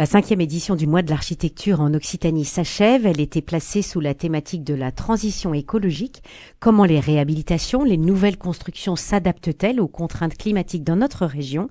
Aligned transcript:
La 0.00 0.06
cinquième 0.06 0.40
édition 0.40 0.76
du 0.76 0.86
mois 0.86 1.02
de 1.02 1.10
l'architecture 1.10 1.82
en 1.82 1.92
Occitanie 1.92 2.46
s'achève. 2.46 3.04
Elle 3.04 3.20
était 3.20 3.42
placée 3.42 3.82
sous 3.82 4.00
la 4.00 4.14
thématique 4.14 4.64
de 4.64 4.72
la 4.72 4.92
transition 4.92 5.52
écologique. 5.52 6.22
Comment 6.58 6.86
les 6.86 7.00
réhabilitations, 7.00 7.84
les 7.84 7.98
nouvelles 7.98 8.38
constructions 8.38 8.96
s'adaptent-elles 8.96 9.78
aux 9.78 9.88
contraintes 9.88 10.38
climatiques 10.38 10.84
dans 10.84 10.96
notre 10.96 11.26
région? 11.26 11.68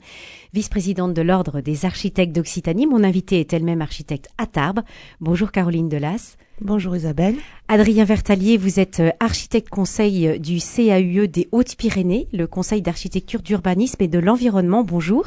Vice-présidente 0.53 1.15
de 1.15 1.23
l'Ordre 1.23 1.61
des 1.61 1.85
architectes 1.85 2.35
d'Occitanie, 2.35 2.85
mon 2.85 3.03
invitée 3.03 3.39
est 3.39 3.51
elle-même 3.51 3.81
architecte 3.81 4.27
à 4.37 4.45
Tarbes. 4.45 4.81
Bonjour 5.19 5.51
Caroline 5.51 5.89
Delas. 5.89 6.37
Bonjour 6.61 6.95
Isabelle. 6.95 7.37
Adrien 7.67 8.05
Vertalier, 8.05 8.57
vous 8.57 8.79
êtes 8.79 8.99
euh, 8.99 9.09
architecte 9.19 9.69
conseil 9.69 10.27
euh, 10.27 10.37
du 10.37 10.59
CAUE 10.59 11.25
des 11.25 11.49
Hautes-Pyrénées, 11.51 12.27
le 12.31 12.45
Conseil 12.45 12.83
d'architecture, 12.83 13.41
d'urbanisme 13.41 14.03
et 14.03 14.07
de 14.07 14.19
l'environnement. 14.19 14.83
Bonjour. 14.83 15.25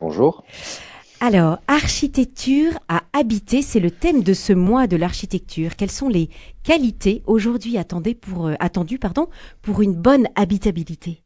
Bonjour. 0.00 0.44
Alors, 1.20 1.58
architecture 1.66 2.78
à 2.88 3.02
habiter, 3.12 3.60
c'est 3.60 3.80
le 3.80 3.90
thème 3.90 4.22
de 4.22 4.34
ce 4.34 4.52
mois 4.52 4.86
de 4.86 4.96
l'architecture. 4.96 5.74
Quelles 5.74 5.90
sont 5.90 6.08
les 6.08 6.30
qualités 6.62 7.22
aujourd'hui 7.26 7.76
attendues 7.76 8.14
pour, 8.14 8.46
euh, 8.46 8.54
attendues, 8.60 9.00
pour 9.60 9.82
une 9.82 9.94
bonne 9.94 10.28
habitabilité? 10.36 11.24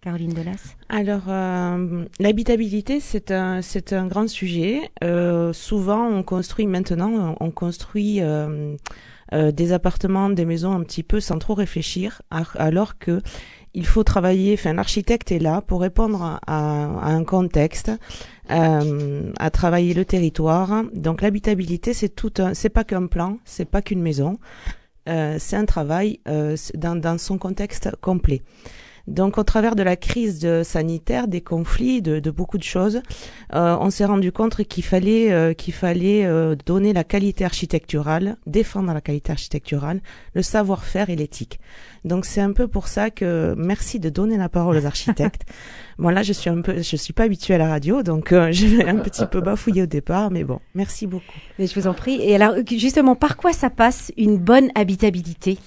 Caroline 0.00 0.32
Delas 0.32 0.76
Alors, 0.88 1.24
euh, 1.28 2.06
l'habitabilité, 2.20 3.00
c'est 3.00 3.30
un, 3.32 3.60
c'est 3.60 3.92
un 3.92 4.06
grand 4.06 4.28
sujet. 4.28 4.80
Euh, 5.02 5.52
souvent, 5.52 6.06
on 6.06 6.22
construit 6.22 6.66
maintenant, 6.66 7.36
on 7.38 7.50
construit 7.50 8.20
des 9.32 9.72
appartements, 9.72 10.30
des 10.30 10.44
maisons 10.44 10.72
un 10.72 10.82
petit 10.84 11.02
peu 11.02 11.20
sans 11.20 11.38
trop 11.38 11.54
réfléchir, 11.54 12.22
alors 12.30 12.98
que 12.98 13.20
il 13.74 13.86
faut 13.86 14.04
travailler, 14.04 14.54
enfin 14.54 14.72
l'architecte 14.72 15.32
est 15.32 15.40
là 15.40 15.60
pour 15.60 15.80
répondre 15.80 16.38
à, 16.46 16.56
un 16.56 17.24
contexte, 17.24 17.90
euh, 18.50 19.32
à 19.38 19.50
travailler 19.50 19.94
le 19.94 20.04
territoire. 20.04 20.84
Donc 20.94 21.22
l'habitabilité, 21.22 21.94
c'est 21.94 22.10
tout 22.10 22.32
un, 22.38 22.54
c'est 22.54 22.68
pas 22.68 22.84
qu'un 22.84 23.06
plan, 23.06 23.38
c'est 23.44 23.64
pas 23.64 23.82
qu'une 23.82 24.02
maison, 24.02 24.38
euh, 25.08 25.36
c'est 25.38 25.56
un 25.56 25.64
travail 25.64 26.20
euh, 26.28 26.56
dans, 26.74 26.96
dans 26.96 27.18
son 27.18 27.38
contexte 27.38 27.90
complet. 28.00 28.42
Donc, 29.06 29.36
au 29.36 29.44
travers 29.44 29.76
de 29.76 29.82
la 29.82 29.96
crise 29.96 30.38
de 30.38 30.62
sanitaire, 30.64 31.28
des 31.28 31.42
conflits, 31.42 32.00
de, 32.00 32.20
de 32.20 32.30
beaucoup 32.30 32.56
de 32.56 32.62
choses, 32.62 33.02
euh, 33.54 33.76
on 33.78 33.90
s'est 33.90 34.06
rendu 34.06 34.32
compte 34.32 34.64
qu'il 34.64 34.84
fallait 34.84 35.30
euh, 35.30 35.52
qu'il 35.52 35.74
fallait 35.74 36.24
euh, 36.24 36.56
donner 36.64 36.92
la 36.94 37.04
qualité 37.04 37.44
architecturale, 37.44 38.36
défendre 38.46 38.92
la 38.94 39.02
qualité 39.02 39.32
architecturale, 39.32 40.00
le 40.34 40.42
savoir-faire 40.42 41.10
et 41.10 41.16
l'éthique. 41.16 41.60
Donc, 42.04 42.24
c'est 42.24 42.40
un 42.40 42.52
peu 42.52 42.66
pour 42.66 42.88
ça 42.88 43.10
que 43.10 43.54
merci 43.58 44.00
de 44.00 44.08
donner 44.08 44.38
la 44.38 44.48
parole 44.48 44.76
aux 44.78 44.86
architectes. 44.86 45.42
bon, 45.98 46.08
là, 46.08 46.22
je 46.22 46.32
suis 46.32 46.48
un 46.48 46.62
peu, 46.62 46.82
je 46.82 46.96
suis 46.96 47.12
pas 47.12 47.24
habituée 47.24 47.54
à 47.54 47.58
la 47.58 47.68
radio, 47.68 48.02
donc 48.02 48.30
je 48.30 48.66
vais 48.66 48.86
un 48.86 48.96
petit 48.96 49.26
peu 49.26 49.40
bafouiller 49.40 49.82
au 49.82 49.86
départ, 49.86 50.30
mais 50.30 50.44
bon, 50.44 50.60
merci 50.74 51.06
beaucoup. 51.06 51.38
Mais 51.58 51.66
je 51.66 51.78
vous 51.78 51.86
en 51.86 51.94
prie. 51.94 52.20
Et 52.22 52.34
alors, 52.34 52.54
justement, 52.70 53.16
par 53.16 53.36
quoi 53.36 53.52
ça 53.52 53.70
passe 53.70 54.12
une 54.16 54.38
bonne 54.38 54.70
habitabilité? 54.74 55.58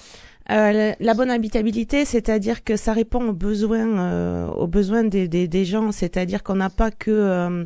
Euh, 0.50 0.94
la 1.00 1.14
bonne 1.14 1.30
habitabilité, 1.30 2.06
c'est-à-dire 2.06 2.64
que 2.64 2.78
ça 2.78 2.94
répond 2.94 3.30
aux 3.30 3.34
besoins, 3.34 4.00
euh, 4.00 4.48
aux 4.48 4.68
besoins 4.68 5.04
des, 5.04 5.28
des, 5.28 5.48
des 5.48 5.66
gens, 5.66 5.92
c'est-à-dire 5.92 6.44
qu'on 6.44 6.56
n'a 6.56 6.70
pas 6.70 6.90
que 6.90 7.12
euh, 7.12 7.66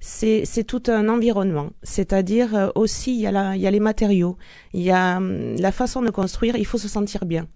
c'est, 0.00 0.44
c'est 0.44 0.64
tout 0.64 0.82
un 0.88 1.08
environnement, 1.08 1.70
c'est-à-dire 1.82 2.54
euh, 2.54 2.68
aussi 2.74 3.14
il 3.14 3.20
y 3.20 3.26
a 3.26 3.32
la, 3.32 3.56
il 3.56 3.62
y 3.62 3.66
a 3.66 3.70
les 3.70 3.80
matériaux, 3.80 4.36
il 4.74 4.82
y 4.82 4.90
a 4.90 5.16
hum, 5.16 5.56
la 5.56 5.72
façon 5.72 6.02
de 6.02 6.10
construire, 6.10 6.56
il 6.56 6.66
faut 6.66 6.78
se 6.78 6.88
sentir 6.88 7.24
bien. 7.24 7.46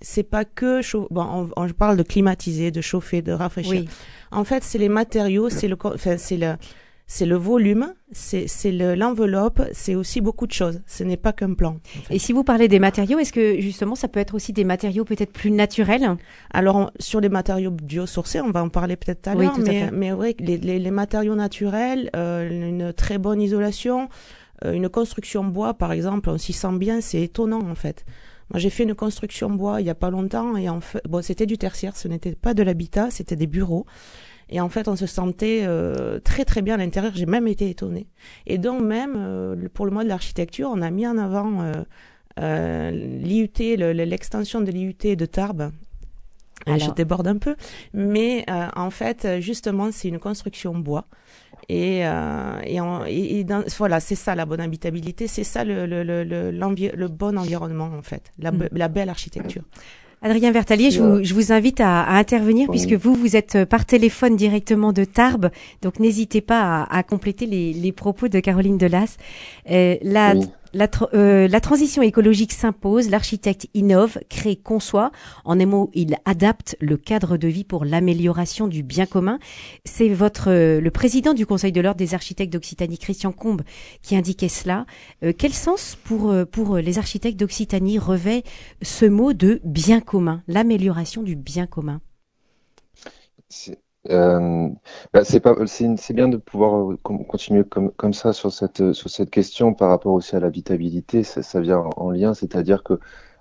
C'est 0.00 0.22
pas 0.22 0.46
que 0.46 0.80
bon, 1.12 1.50
on, 1.54 1.68
parle 1.68 1.98
de 1.98 2.02
climatiser, 2.02 2.70
de 2.70 2.80
chauffer, 2.80 3.20
de 3.20 3.32
rafraîchir. 3.32 3.84
En 4.30 4.42
fait, 4.42 4.62
c'est 4.62 4.78
les 4.78 4.88
matériaux, 4.88 5.50
c'est 5.50 5.68
le, 5.68 5.76
enfin, 5.84 6.16
c'est 6.16 6.38
le 6.38 6.56
c'est 7.08 7.26
le 7.26 7.36
volume, 7.36 7.94
c'est 8.10 8.48
l'enveloppe, 8.72 9.62
c'est 9.72 9.94
aussi 9.94 10.20
beaucoup 10.20 10.48
de 10.48 10.52
choses. 10.52 10.80
Ce 10.86 11.04
n'est 11.04 11.16
pas 11.16 11.32
qu'un 11.32 11.54
plan. 11.54 11.78
Et 12.10 12.18
si 12.18 12.32
vous 12.32 12.42
parlez 12.42 12.66
des 12.66 12.80
matériaux, 12.80 13.20
est-ce 13.20 13.32
que 13.32 13.60
justement 13.60 13.94
ça 13.94 14.08
peut 14.08 14.18
être 14.18 14.34
aussi 14.34 14.52
des 14.52 14.64
matériaux 14.64 15.04
peut-être 15.04 15.32
plus 15.32 15.52
naturels? 15.52 16.16
Alors 16.50 16.90
sur 16.98 17.20
les 17.20 17.28
matériaux 17.28 17.70
biosourcés, 17.70 18.40
on 18.40 18.50
va 18.50 18.62
en 18.62 18.70
parler 18.70 18.96
peut-être 18.96 19.22
tout 19.22 19.30
à 19.30 19.34
l'heure, 19.36 19.56
mais, 19.58 19.88
mais 19.92 20.12
oui, 20.12 20.34
les, 20.40 20.58
les, 20.58 20.80
les, 20.80 20.90
matériaux 20.90 21.36
naturels, 21.36 22.10
euh, 22.16 22.50
une 22.50 22.92
très 22.92 23.18
bonne 23.18 23.40
isolation, 23.40 24.08
euh, 24.64 24.72
une 24.72 24.88
construction 24.88 25.44
bois 25.44 25.74
par 25.74 25.92
exemple, 25.92 26.28
on 26.28 26.38
s'y 26.38 26.52
sent 26.52 26.76
bien, 26.76 27.00
c'est 27.00 27.22
étonnant 27.22 27.62
en 27.70 27.76
fait. 27.76 28.04
Moi, 28.50 28.60
j'ai 28.60 28.70
fait 28.70 28.84
une 28.84 28.94
construction 28.94 29.50
bois 29.50 29.80
il 29.80 29.86
y 29.86 29.90
a 29.90 29.94
pas 29.94 30.10
longtemps 30.10 30.56
et 30.56 30.68
en 30.68 30.80
fait, 30.80 31.02
bon, 31.08 31.22
c'était 31.22 31.46
du 31.46 31.56
tertiaire, 31.58 31.96
ce 31.96 32.08
n'était 32.08 32.34
pas 32.34 32.54
de 32.54 32.64
l'habitat, 32.64 33.10
c'était 33.10 33.36
des 33.36 33.46
bureaux. 33.46 33.86
Et 34.48 34.60
en 34.60 34.68
fait, 34.68 34.88
on 34.88 34.96
se 34.96 35.06
sentait 35.06 35.62
euh, 35.64 36.20
très 36.20 36.44
très 36.44 36.62
bien 36.62 36.74
à 36.74 36.78
l'intérieur. 36.78 37.12
J'ai 37.14 37.26
même 37.26 37.48
été 37.48 37.68
étonnée. 37.68 38.06
Et 38.46 38.58
donc 38.58 38.82
même 38.82 39.14
euh, 39.16 39.68
pour 39.74 39.86
le 39.86 39.92
mois 39.92 40.04
de 40.04 40.08
l'architecture, 40.08 40.70
on 40.72 40.82
a 40.82 40.90
mis 40.90 41.06
en 41.06 41.18
avant 41.18 41.62
euh, 41.62 41.72
euh 42.38 42.90
l'IUT, 42.90 43.50
l'extension 43.58 44.60
de 44.60 44.70
l'IUT 44.70 45.16
de 45.16 45.26
Tarbes. 45.26 45.72
Alors. 46.64 46.78
Je 46.78 46.90
déborde 46.90 47.28
un 47.28 47.36
peu, 47.36 47.54
mais 47.92 48.44
en 48.48 48.90
fait, 48.90 49.40
justement, 49.40 49.92
c'est 49.92 50.08
une 50.08 50.18
construction 50.18 50.74
bois. 50.74 51.04
Et, 51.68 52.00
et, 52.00 53.38
et, 53.38 53.44
dans, 53.44 53.62
voilà, 53.78 54.00
c'est 54.00 54.14
ça 54.14 54.34
la 54.34 54.46
bonne 54.46 54.60
habitabilité, 54.60 55.28
c'est 55.28 55.44
ça 55.44 55.64
le, 55.64 55.86
le, 55.86 56.02
le, 56.02 56.24
le, 56.24 57.08
bon 57.08 57.38
environnement 57.38 57.90
en 57.96 58.02
fait, 58.02 58.32
la, 58.38 58.52
mm. 58.52 58.68
la 58.72 58.88
belle 58.88 59.10
architecture. 59.10 59.62
Adrien 60.22 60.50
Vertalier, 60.50 60.90
je 60.90 61.02
vous, 61.02 61.22
je 61.22 61.34
vous 61.34 61.52
invite 61.52 61.80
à, 61.80 62.02
à 62.02 62.16
intervenir 62.16 62.68
puisque 62.70 62.94
vous, 62.94 63.14
vous 63.14 63.36
êtes 63.36 63.64
par 63.64 63.84
téléphone 63.84 64.34
directement 64.36 64.92
de 64.92 65.04
Tarbes. 65.04 65.50
Donc, 65.82 66.00
n'hésitez 66.00 66.40
pas 66.40 66.82
à, 66.82 66.98
à 66.98 67.02
compléter 67.02 67.46
les, 67.46 67.72
les, 67.72 67.92
propos 67.92 68.28
de 68.28 68.40
Caroline 68.40 68.78
Delas. 68.78 69.16
Euh, 69.70 69.96
la, 70.02 70.34
la, 70.76 70.88
euh, 71.14 71.48
la, 71.48 71.60
transition 71.60 72.02
écologique 72.02 72.52
s'impose, 72.52 73.10
l'architecte 73.10 73.66
innove, 73.74 74.18
crée, 74.28 74.56
conçoit. 74.56 75.10
En 75.44 75.58
un 75.58 75.66
mot, 75.66 75.90
il 75.94 76.16
adapte 76.24 76.76
le 76.80 76.96
cadre 76.96 77.36
de 77.36 77.48
vie 77.48 77.64
pour 77.64 77.84
l'amélioration 77.84 78.68
du 78.68 78.82
bien 78.82 79.06
commun. 79.06 79.38
C'est 79.84 80.08
votre 80.08 80.50
euh, 80.50 80.80
le 80.80 80.90
président 80.90 81.34
du 81.34 81.46
Conseil 81.46 81.72
de 81.72 81.80
l'ordre 81.80 81.98
des 81.98 82.14
architectes 82.14 82.52
d'Occitanie, 82.52 82.98
Christian 82.98 83.32
Combe, 83.32 83.62
qui 84.02 84.16
indiquait 84.16 84.48
cela. 84.48 84.86
Euh, 85.24 85.32
quel 85.36 85.52
sens 85.52 85.96
pour 86.04 86.34
pour 86.52 86.76
les 86.76 86.98
architectes 86.98 87.38
d'Occitanie 87.38 87.98
revêt 87.98 88.42
ce 88.82 89.06
mot 89.06 89.32
de 89.32 89.60
bien 89.64 90.00
commun, 90.00 90.42
l'amélioration 90.46 91.22
du 91.22 91.36
bien 91.36 91.66
commun? 91.66 92.00
Euh, 94.10 94.68
bah 95.12 95.24
c'est 95.24 95.40
pas, 95.40 95.54
c'est 95.66 96.14
bien 96.14 96.28
de 96.28 96.36
pouvoir 96.36 96.92
euh, 96.92 96.96
continuer 96.96 97.64
comme, 97.64 98.12
ça 98.12 98.32
sur 98.32 98.52
cette, 98.52 98.92
sur 98.92 99.10
cette 99.10 99.30
question 99.30 99.74
par 99.74 99.88
rapport 99.90 100.12
aussi 100.12 100.36
à 100.36 100.40
l'habitabilité. 100.40 101.22
Ça, 101.22 101.60
vient 101.60 101.84
en 101.96 102.10
lien, 102.10 102.34
c'est-à-dire 102.34 102.82
que 102.82 102.98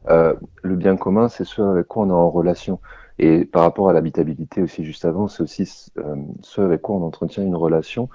euh, 0.09 0.33
le 0.63 0.75
bien 0.75 0.97
commun, 0.97 1.29
c'est 1.29 1.45
ce 1.45 1.61
avec 1.61 1.87
quoi 1.87 2.03
on 2.03 2.09
est 2.09 2.13
en 2.13 2.29
relation. 2.29 2.79
Et 3.17 3.45
par 3.45 3.61
rapport 3.61 3.89
à 3.89 3.93
l'habitabilité 3.93 4.61
aussi 4.61 4.83
juste 4.83 5.05
avant, 5.05 5.27
c'est 5.27 5.41
aussi 5.41 5.91
euh, 5.97 6.15
ce 6.41 6.61
avec 6.61 6.81
quoi 6.81 6.95
on 6.95 7.03
entretient 7.03 7.43
une 7.43 7.55
relation. 7.55 8.09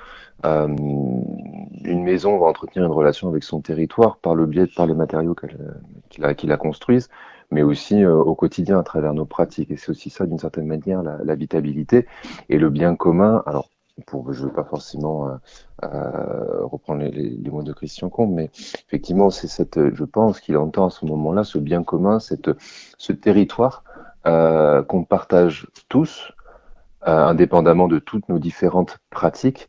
Euh, 0.44 0.66
une 0.66 2.02
maison 2.02 2.38
va 2.38 2.46
entretenir 2.46 2.86
une 2.86 2.92
relation 2.92 3.28
avec 3.28 3.42
son 3.42 3.60
territoire 3.60 4.18
par 4.18 4.34
le 4.34 4.46
biais 4.46 4.66
par 4.66 4.86
les 4.86 4.94
matériaux 4.94 5.34
qu'il 6.10 6.24
a, 6.24 6.34
qu'il 6.34 6.52
a 6.52 6.56
construisent 6.58 7.08
mais 7.50 7.62
aussi 7.62 8.04
euh, 8.04 8.14
au 8.14 8.34
quotidien 8.34 8.78
à 8.78 8.82
travers 8.82 9.14
nos 9.14 9.26
pratiques. 9.26 9.70
Et 9.70 9.76
c'est 9.76 9.90
aussi 9.90 10.10
ça, 10.10 10.26
d'une 10.26 10.38
certaine 10.38 10.66
manière, 10.66 11.02
l'habitabilité 11.02 12.06
et 12.48 12.58
le 12.58 12.70
bien 12.70 12.96
commun. 12.96 13.42
Alors, 13.46 13.68
pour, 14.06 14.32
je 14.32 14.42
ne 14.42 14.46
veux 14.46 14.52
pas 14.52 14.64
forcément 14.64 15.28
euh, 15.28 15.36
euh, 15.84 16.64
reprendre 16.64 17.02
les, 17.02 17.10
les, 17.10 17.50
mots 17.50 17.62
de 17.62 17.72
Christian 17.72 18.08
Combe, 18.08 18.32
mais 18.32 18.50
effectivement, 18.86 19.30
c'est 19.30 19.48
cette, 19.48 19.94
je 19.94 20.04
pense 20.04 20.40
qu'il 20.40 20.56
entend 20.56 20.86
à 20.86 20.90
ce 20.90 21.04
moment-là 21.06 21.44
ce 21.44 21.58
bien 21.58 21.82
commun, 21.82 22.18
cette, 22.18 22.50
ce 22.98 23.12
territoire 23.12 23.84
euh, 24.26 24.82
qu'on 24.82 25.04
partage 25.04 25.66
tous, 25.88 26.32
euh, 27.06 27.24
indépendamment 27.26 27.88
de 27.88 27.98
toutes 27.98 28.28
nos 28.28 28.38
différentes 28.38 28.98
pratiques, 29.10 29.68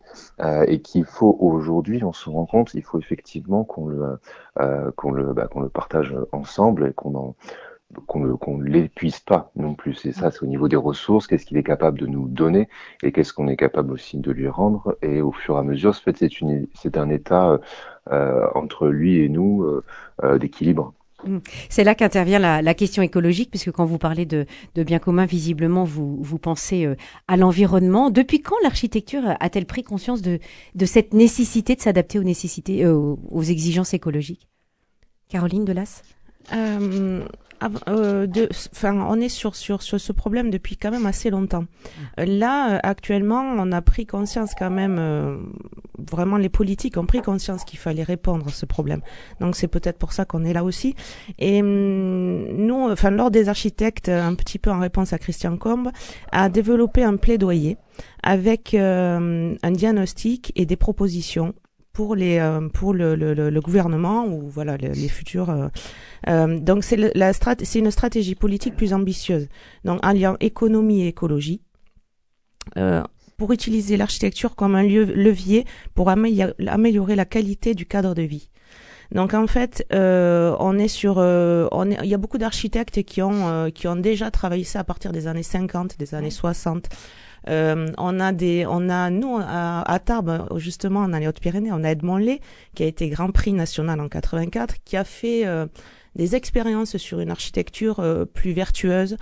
et 0.68 0.82
qu'il 0.82 1.06
faut 1.06 1.38
aujourd'hui, 1.40 2.04
on 2.04 2.14
se 2.14 2.30
rend 2.30 2.46
compte, 2.46 2.74
il 2.74 2.84
faut 2.84 3.00
effectivement 3.00 3.64
qu'on 3.64 3.88
le, 3.88 4.20
qu'on 4.96 5.12
le, 5.12 5.34
bah, 5.34 5.48
qu'on 5.48 5.62
le 5.62 5.70
partage 5.70 6.16
ensemble 6.32 6.88
et 6.88 6.94
qu'on 6.94 7.16
en 7.16 7.36
qu'on 8.08 8.58
ne 8.58 8.64
l'épuise 8.64 9.20
pas 9.20 9.52
non 9.56 9.74
plus. 9.74 9.94
C'est 9.96 10.12
ça, 10.12 10.32
c'est 10.32 10.44
au 10.44 10.48
niveau 10.48 10.68
des 10.68 10.76
ressources, 10.76 11.28
qu'est-ce 11.28 11.46
qu'il 11.46 11.58
est 11.58 11.64
capable 11.64 12.00
de 12.00 12.08
nous 12.08 12.28
donner 12.28 12.70
et 13.04 13.12
qu'est-ce 13.12 13.34
qu'on 13.34 13.48
est 13.48 13.58
capable 13.58 13.92
aussi 13.92 14.18
de 14.18 14.32
lui 14.32 14.48
rendre. 14.48 14.98
Et 15.02 15.22
au 15.22 15.32
fur 15.32 15.56
et 15.56 15.60
à 15.60 15.64
mesure, 15.64 15.96
fait, 15.96 16.18
c'est, 16.18 16.98
un 16.98 17.10
état 17.10 17.60
euh, 18.12 18.48
entre 18.56 18.88
lui 18.88 19.20
et 19.24 19.30
nous 19.30 19.64
euh, 19.64 19.84
euh, 20.24 20.38
d'équilibre. 20.38 20.94
Mmh. 21.26 21.38
C'est 21.70 21.84
là 21.84 21.96
qu'intervient 21.96 22.40
la, 22.40 22.62
la, 22.62 22.74
question 22.74 23.04
écologique, 23.04 23.50
puisque 23.50 23.72
quand 23.72 23.86
vous 23.86 23.98
parlez 23.98 24.26
de, 24.26 24.46
de 24.76 24.84
bien 24.84 25.00
commun, 25.00 25.26
visiblement, 25.26 25.84
vous, 25.84 26.18
vous 26.22 26.40
pensez 26.40 26.86
euh, 26.86 26.96
à 27.28 27.38
l'environnement. 27.38 28.10
Depuis 28.10 28.42
quand 28.42 28.56
l'architecture 28.64 29.22
a-t-elle 29.40 29.66
pris 29.66 29.84
conscience 29.84 30.22
de, 30.22 30.40
de 30.76 30.86
cette 30.86 31.14
nécessité 31.14 31.76
de 31.76 31.82
s'adapter 31.82 32.20
aux 32.20 32.24
nécessités, 32.24 32.84
euh, 32.84 33.16
aux 33.30 33.44
exigences 33.44 33.94
écologiques? 33.94 34.48
Caroline 35.30 35.66
Delas? 35.66 36.04
Euh, 36.54 37.26
euh, 37.88 38.26
de, 38.26 38.50
enfin, 38.74 39.06
on 39.08 39.20
est 39.20 39.30
sur, 39.30 39.56
sur, 39.56 39.84
sur 39.84 40.00
ce 40.00 40.12
problème 40.12 40.50
depuis 40.50 40.78
quand 40.78 40.92
même 40.92 41.06
assez 41.06 41.30
longtemps. 41.30 41.66
Euh, 42.20 42.26
là, 42.26 42.80
actuellement, 42.82 43.42
on 43.42 43.72
a 43.72 43.82
pris 43.82 44.06
conscience 44.06 44.54
quand 44.58 44.72
même, 44.72 45.52
vraiment 46.12 46.38
les 46.38 46.50
politiques 46.50 46.98
ont 46.98 47.06
pris 47.06 47.22
conscience 47.22 47.64
qu'il 47.64 47.78
fallait 47.78 48.04
répondre 48.04 48.48
à 48.48 48.52
ce 48.52 48.66
problème. 48.66 49.02
Donc 49.40 49.56
c'est 49.56 49.68
peut-être 49.68 50.00
pour 50.00 50.12
ça 50.12 50.26
qu'on 50.26 50.44
est 50.44 50.54
là 50.54 50.64
aussi. 50.64 50.96
Et 51.38 51.62
hum, 51.62 52.48
nous, 52.58 52.90
enfin, 52.90 53.12
lors 53.12 53.30
des 53.30 53.48
architectes, 53.48 54.10
un 54.10 54.34
petit 54.34 54.58
peu 54.58 54.72
en 54.72 54.80
réponse 54.80 55.14
à 55.14 55.20
Christian 55.20 55.58
Combe, 55.58 55.92
a 56.32 56.50
développé 56.50 57.04
un 57.04 57.18
plaidoyer 57.18 57.78
avec 58.24 58.74
un 58.74 59.72
diagnostic 59.72 60.52
et 60.56 60.66
des 60.66 60.76
propositions 60.76 61.54
pour 61.94 62.16
les 62.16 62.40
euh, 62.40 62.70
pour 62.70 62.94
le, 62.94 63.16
le, 63.16 63.34
le, 63.34 63.62
gouvernement 63.62 64.26
ou 64.26 64.48
voilà 64.48 64.78
les, 64.78 65.08
futurs. 65.10 65.50
Euh, 65.50 65.68
euh, 66.30 66.60
donc 66.60 66.84
c'est 66.84 66.98
la 67.16 67.34
c'est 67.34 67.80
une 67.80 67.92
stratégie 67.92 68.36
politique 68.36 68.76
plus 68.76 68.94
ambitieuse. 68.94 69.48
Donc 69.84 70.00
en 70.06 70.14
lien 70.14 70.38
économie 70.40 71.04
et 71.04 71.08
écologie. 71.08 71.62
pour 73.38 73.52
utiliser 73.52 73.98
l'architecture 73.98 74.56
comme 74.56 74.76
un 74.76 74.84
lieu, 74.84 75.04
levier 75.04 75.66
pour 75.96 76.10
améliorer 76.10 77.16
la 77.16 77.26
qualité 77.26 77.74
du 77.74 77.86
cadre 77.88 78.14
de 78.14 78.22
vie. 78.22 78.50
Donc 79.12 79.34
en 79.34 79.48
fait, 79.48 79.86
euh, 79.92 80.56
on 80.60 80.78
est 80.78 80.88
sur, 80.88 81.18
on 81.18 81.86
il 81.90 82.10
y 82.10 82.14
a 82.14 82.18
beaucoup 82.18 82.38
d'architectes 82.38 83.04
qui 83.04 83.22
ont 83.22 83.72
qui 83.72 83.88
ont 83.88 83.98
déjà 83.98 84.32
travaillé 84.32 84.64
ça 84.64 84.80
à 84.80 84.84
partir 84.84 85.12
des 85.12 85.28
années 85.28 85.44
50, 85.44 85.98
des 85.98 86.14
années 86.16 86.30
60. 86.30 86.88
Euh, 87.50 87.88
on 87.98 88.20
a 88.20 88.32
des, 88.32 88.66
on 88.68 88.90
a 88.90 89.10
nous 89.10 89.40
à, 89.40 90.00
Tarbes 90.04 90.48
justement 90.58 91.02
en 91.02 91.08
les 91.08 91.28
Hautes-Pyrénées, 91.28 91.72
on 91.72 91.84
a 91.84 91.90
Edmond 91.92 92.18
Lé 92.18 92.40
qui 92.76 92.84
a 92.84 92.86
été 92.86 93.10
Grand 93.10 93.32
Prix 93.32 93.54
national 93.54 94.00
en 94.00 94.10
84, 94.10 94.76
qui 94.84 94.98
a 94.98 95.04
fait 95.04 95.46
euh, 95.46 95.66
des 96.16 96.36
expériences 96.36 96.98
sur 96.98 97.20
une 97.20 97.32
architecture 97.32 98.00
euh, 98.00 98.26
plus 98.26 98.52
vertueuse, 98.52 99.18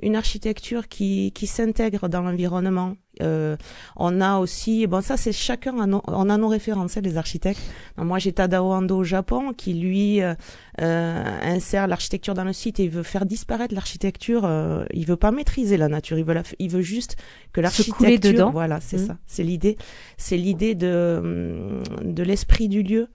une 0.00 0.16
architecture 0.16 0.88
qui, 0.88 1.32
qui 1.32 1.46
s'intègre 1.46 2.08
dans 2.08 2.22
l'environnement. 2.22 2.94
Euh, 3.22 3.56
on 3.96 4.20
a 4.20 4.38
aussi, 4.38 4.86
bon 4.86 5.02
ça 5.02 5.16
c'est 5.16 5.32
chacun, 5.32 5.74
on 6.06 6.30
a 6.30 6.36
nos 6.36 6.48
références, 6.48 6.96
les 6.96 7.16
architectes. 7.16 7.60
moi 7.96 8.18
j'ai 8.18 8.32
Tadao 8.32 8.72
Ando 8.72 8.98
au 8.98 9.04
Japon 9.04 9.52
qui 9.52 9.74
lui 9.74 10.22
euh, 10.22 10.34
euh, 10.80 11.38
insère 11.42 11.86
l'architecture 11.86 12.34
dans 12.34 12.44
le 12.44 12.52
site 12.52 12.80
et 12.80 12.84
il 12.84 12.90
veut 12.90 13.02
faire 13.02 13.26
disparaître 13.26 13.74
l'architecture. 13.74 14.44
Euh, 14.44 14.84
il 14.92 15.06
veut 15.06 15.16
pas 15.16 15.30
maîtriser 15.30 15.76
la 15.76 15.88
nature, 15.88 16.18
il 16.18 16.24
veut, 16.24 16.42
il 16.58 16.70
veut 16.70 16.82
juste 16.82 17.16
que 17.52 17.60
l'architecture, 17.60 18.32
dedans. 18.32 18.50
voilà, 18.50 18.80
c'est 18.80 18.98
mmh. 18.98 19.06
ça, 19.06 19.16
c'est 19.26 19.44
l'idée, 19.44 19.76
c'est 20.16 20.36
l'idée 20.36 20.74
de 20.74 21.80
de 22.02 22.22
l'esprit 22.22 22.68
du 22.68 22.82
lieu. 22.82 23.08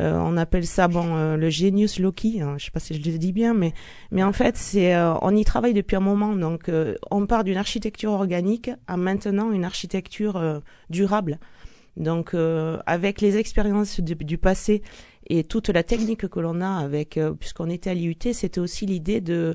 Euh, 0.00 0.16
on 0.18 0.36
appelle 0.36 0.66
ça 0.66 0.88
bon 0.88 1.16
euh, 1.16 1.36
le 1.36 1.50
genius 1.50 1.98
loci. 1.98 2.40
Hein, 2.40 2.56
je 2.58 2.64
sais 2.66 2.70
pas 2.70 2.80
si 2.80 2.94
je 2.94 3.10
le 3.10 3.18
dis 3.18 3.32
bien, 3.32 3.54
mais 3.54 3.72
mais 4.10 4.22
en 4.22 4.32
fait 4.32 4.56
c'est 4.56 4.94
euh, 4.94 5.14
on 5.22 5.34
y 5.34 5.44
travaille 5.44 5.74
depuis 5.74 5.96
un 5.96 6.00
moment. 6.00 6.34
Donc 6.34 6.70
on 7.10 7.26
part 7.26 7.44
d'une 7.44 7.56
architecture 7.56 8.12
organique 8.12 8.70
à 8.86 8.96
maintenant 8.96 9.52
une 9.52 9.64
architecture 9.64 10.62
durable. 10.90 11.38
Donc 11.96 12.34
avec 12.86 13.20
les 13.20 13.36
expériences 13.36 14.00
du, 14.00 14.38
passé 14.38 14.82
et 15.28 15.44
toute 15.44 15.68
la 15.68 15.82
technique 15.82 16.28
que 16.28 16.40
l'on 16.40 16.60
a 16.60 16.78
avec 16.78 17.18
puisqu'on 17.38 17.70
était 17.70 17.90
à 17.90 17.94
l'IUT, 17.94 18.16
c'était 18.32 18.60
aussi 18.60 18.86
l'idée 18.86 19.20
de 19.20 19.54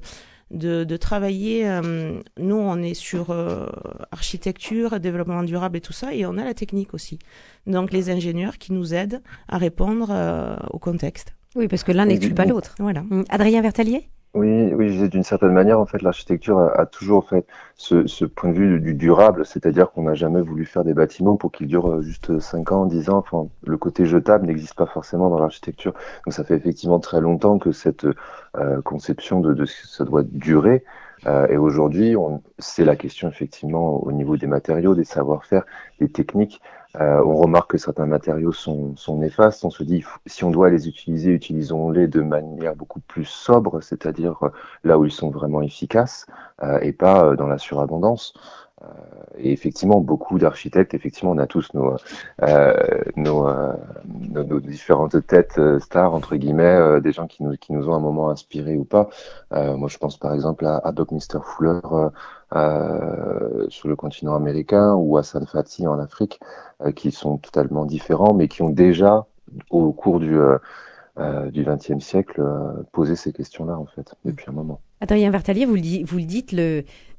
de, 0.51 0.83
de 0.83 0.97
travailler. 0.97 1.67
Euh, 1.67 2.21
nous, 2.37 2.55
on 2.55 2.77
est 2.81 2.93
sur 2.93 3.29
euh, 3.29 3.67
architecture, 4.11 4.99
développement 4.99 5.43
durable 5.43 5.77
et 5.77 5.81
tout 5.81 5.93
ça, 5.93 6.13
et 6.13 6.25
on 6.25 6.37
a 6.37 6.43
la 6.43 6.53
technique 6.53 6.93
aussi. 6.93 7.19
Donc, 7.67 7.91
les 7.91 8.09
ingénieurs 8.09 8.57
qui 8.57 8.73
nous 8.73 8.93
aident 8.93 9.21
à 9.47 9.57
répondre 9.57 10.09
euh, 10.11 10.55
au 10.71 10.79
contexte. 10.79 11.33
Oui, 11.55 11.67
parce 11.67 11.83
que 11.83 11.91
l'un 11.91 12.05
n'exclut 12.05 12.33
pas 12.33 12.45
l'autre. 12.45 12.75
Voilà. 12.79 13.03
Adrien 13.29 13.61
Vertalier? 13.61 14.09
Oui, 14.35 14.71
oui, 14.75 15.09
d'une 15.09 15.23
certaine 15.23 15.53
manière, 15.53 15.79
en 15.79 15.87
fait, 15.87 16.03
l'architecture 16.03 16.59
a, 16.59 16.85
toujours 16.85 17.27
fait 17.27 17.47
ce, 17.75 18.05
ce, 18.05 18.25
point 18.25 18.51
de 18.51 18.55
vue 18.55 18.79
du 18.79 18.93
durable, 18.93 19.43
c'est-à-dire 19.43 19.91
qu'on 19.91 20.03
n'a 20.03 20.13
jamais 20.13 20.41
voulu 20.41 20.65
faire 20.65 20.83
des 20.83 20.93
bâtiments 20.93 21.35
pour 21.35 21.51
qu'ils 21.51 21.65
durent 21.67 21.89
euh, 21.89 22.01
juste 22.01 22.39
5 22.39 22.71
ans, 22.71 22.85
10 22.85 23.09
ans. 23.09 23.17
Enfin, 23.17 23.47
le 23.65 23.77
côté 23.77 24.05
jetable 24.05 24.45
n'existe 24.45 24.75
pas 24.75 24.85
forcément 24.85 25.29
dans 25.29 25.39
l'architecture. 25.39 25.93
Donc, 26.25 26.33
ça 26.33 26.43
fait 26.43 26.55
effectivement 26.55 26.99
très 26.99 27.21
longtemps 27.21 27.57
que 27.57 27.71
cette 27.71 28.05
euh, 28.57 28.81
conception 28.83 29.39
de, 29.39 29.53
de 29.55 29.65
ça 29.65 30.05
doit 30.05 30.23
durer. 30.23 30.83
Euh, 31.27 31.47
et 31.47 31.57
aujourd'hui, 31.57 32.15
c'est 32.57 32.85
la 32.85 32.95
question 32.95 33.27
effectivement 33.29 34.03
au 34.03 34.11
niveau 34.11 34.37
des 34.37 34.47
matériaux, 34.47 34.95
des 34.95 35.03
savoir-faire, 35.03 35.63
des 35.99 36.09
techniques. 36.09 36.61
Euh, 36.99 37.21
on 37.23 37.35
remarque 37.35 37.71
que 37.71 37.77
certains 37.77 38.07
matériaux 38.07 38.51
sont, 38.51 38.95
néfastes. 39.09 39.63
On 39.63 39.69
se 39.69 39.83
dit, 39.83 40.03
si 40.25 40.43
on 40.43 40.51
doit 40.51 40.69
les 40.69 40.87
utiliser, 40.87 41.31
utilisons-les 41.31 42.07
de 42.07 42.21
manière 42.21 42.75
beaucoup 42.75 42.99
plus 42.99 43.25
sobre, 43.25 43.81
c'est-à-dire 43.81 44.37
euh, 44.43 44.49
là 44.83 44.97
où 44.97 45.05
ils 45.05 45.11
sont 45.11 45.29
vraiment 45.29 45.61
efficaces, 45.61 46.25
et 46.81 46.91
pas 46.91 47.35
dans 47.37 47.47
la 47.47 47.57
surabondance. 47.57 48.33
Et 49.37 49.51
effectivement, 49.51 49.99
beaucoup 49.99 50.39
d'architectes, 50.39 50.93
effectivement, 50.93 51.31
on 51.31 51.37
a 51.37 51.47
tous 51.47 51.73
nos, 51.73 51.95
nos, 53.15 53.47
nos, 54.43 54.59
différentes 54.59 55.25
têtes 55.27 55.59
stars, 55.79 56.13
entre 56.13 56.35
guillemets, 56.35 57.01
des 57.01 57.11
gens 57.11 57.27
qui 57.27 57.43
nous, 57.43 57.57
qui 57.57 57.73
nous 57.73 57.89
ont 57.89 57.93
un 57.93 57.99
moment 57.99 58.29
inspirés 58.29 58.77
ou 58.77 58.85
pas. 58.85 59.09
moi, 59.51 59.87
je 59.89 59.97
pense 59.97 60.17
par 60.17 60.33
exemple 60.33 60.65
à, 60.65 60.77
à 60.77 60.91
Buckminster 60.91 61.39
Fuller, 61.43 61.79
euh, 62.55 63.67
sur 63.69 63.87
le 63.89 63.95
continent 63.95 64.35
américain 64.35 64.95
ou 64.95 65.17
à 65.17 65.23
San 65.23 65.45
Fati 65.45 65.85
en 65.85 65.99
Afrique, 65.99 66.39
euh, 66.81 66.91
qui 66.91 67.11
sont 67.11 67.37
totalement 67.37 67.85
différents, 67.85 68.33
mais 68.33 68.47
qui 68.47 68.61
ont 68.63 68.69
déjà, 68.69 69.27
au 69.69 69.91
cours 69.91 70.19
du 70.19 70.37
euh, 70.37 70.57
euh, 71.17 71.51
du 71.51 71.65
XXe 71.65 71.99
siècle 71.99 72.39
euh, 72.39 72.83
poser 72.91 73.15
ces 73.15 73.33
questions-là, 73.33 73.77
en 73.77 73.85
fait, 73.85 74.15
depuis 74.23 74.45
un 74.47 74.53
moment. 74.53 74.79
Adrien 75.01 75.31
Vertalier, 75.31 75.65
vous 75.65 75.75
le, 75.75 76.23
dites, 76.23 76.53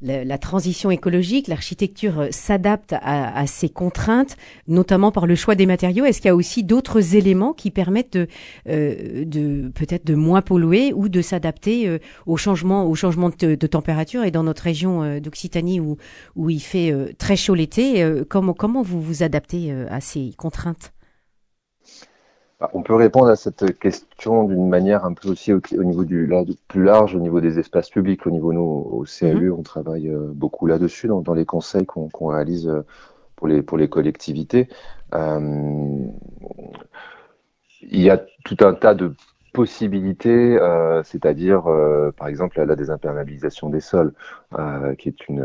la 0.02 0.38
transition 0.38 0.90
écologique, 0.90 1.48
l'architecture 1.48 2.26
s'adapte 2.30 2.94
à, 3.00 3.46
ces 3.46 3.70
contraintes, 3.70 4.36
notamment 4.68 5.12
par 5.12 5.26
le 5.26 5.34
choix 5.34 5.54
des 5.54 5.64
matériaux. 5.64 6.04
Est-ce 6.04 6.20
qu'il 6.20 6.28
y 6.28 6.30
a 6.30 6.34
aussi 6.34 6.62
d'autres 6.62 7.16
éléments 7.16 7.54
qui 7.54 7.70
permettent 7.70 8.18
de, 8.18 8.28
euh, 8.68 9.70
peut-être 9.74 10.06
de 10.06 10.14
moins 10.14 10.42
polluer 10.42 10.92
ou 10.92 11.08
de 11.08 11.22
s'adapter 11.22 11.88
euh, 11.88 11.98
au 12.26 12.36
changement, 12.36 12.84
de, 12.86 13.66
température? 13.66 14.24
Et 14.24 14.30
dans 14.30 14.42
notre 14.42 14.62
région 14.62 15.02
euh, 15.02 15.20
d'Occitanie 15.20 15.80
où, 15.80 15.96
où 16.36 16.50
il 16.50 16.60
fait 16.60 16.94
très 17.16 17.36
chaud 17.36 17.54
l'été, 17.54 18.04
comment, 18.28 18.52
comment 18.52 18.82
vous 18.82 19.00
vous 19.00 19.22
adaptez 19.22 19.72
à 19.72 20.00
ces 20.00 20.32
contraintes? 20.36 20.92
On 22.74 22.82
peut 22.82 22.94
répondre 22.94 23.28
à 23.28 23.36
cette 23.36 23.78
question 23.78 24.44
d'une 24.44 24.68
manière 24.68 25.04
un 25.04 25.14
peu 25.14 25.30
aussi 25.30 25.52
au, 25.52 25.60
niveau 25.82 26.04
du 26.04 26.26
là, 26.26 26.44
plus 26.68 26.84
large, 26.84 27.14
au 27.14 27.18
niveau 27.18 27.40
des 27.40 27.58
espaces 27.58 27.88
publics. 27.88 28.26
Au 28.26 28.30
niveau 28.30 28.52
nous, 28.52 28.60
au 28.60 29.04
CLU, 29.04 29.50
mhm. 29.50 29.58
on 29.58 29.62
travaille 29.62 30.08
euh, 30.08 30.30
beaucoup 30.34 30.66
là-dessus 30.66 31.08
dans, 31.08 31.34
les 31.34 31.46
conseils 31.46 31.86
qu'on 31.86 32.26
réalise 32.26 32.68
euh, 32.68 32.84
pour 33.36 33.48
les 33.48 33.62
pour 33.62 33.78
les 33.78 33.88
collectivités. 33.88 34.68
Euh, 35.14 36.04
il 37.82 38.02
y 38.02 38.10
a 38.10 38.18
tout 38.44 38.58
un 38.60 38.74
tas 38.74 38.94
de 38.94 39.14
possibilités, 39.52 40.58
euh, 40.58 41.02
c'est-à-dire 41.02 41.66
euh, 41.66 42.12
par 42.16 42.28
exemple 42.28 42.62
la 42.62 42.76
désimperméabilisation 42.76 43.68
des 43.68 43.80
sols, 43.80 44.12
euh, 44.58 44.94
qui 44.94 45.08
est 45.08 45.28
une 45.28 45.44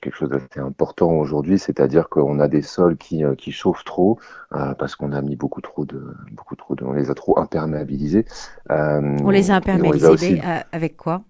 quelque 0.00 0.14
chose 0.14 0.30
d'assez 0.30 0.60
important 0.60 1.10
aujourd'hui, 1.12 1.58
c'est-à-dire 1.58 2.08
qu'on 2.08 2.38
a 2.40 2.48
des 2.48 2.62
sols 2.62 2.96
qui, 2.96 3.22
qui 3.38 3.52
chauffent 3.52 3.84
trop 3.84 4.18
parce 4.50 4.96
qu'on 4.96 5.12
a 5.12 5.22
mis 5.22 5.36
beaucoup 5.36 5.60
trop 5.60 5.84
de 5.84 6.14
beaucoup 6.32 6.56
trop 6.56 6.74
de, 6.74 6.84
on 6.84 6.92
les 6.92 7.10
a 7.10 7.14
trop 7.14 7.38
imperméabilisés. 7.38 8.24
on 8.68 9.30
les 9.30 9.50
a 9.50 9.56
imperméabilisés 9.56 10.40
avec 10.72 10.96
quoi? 10.96 11.22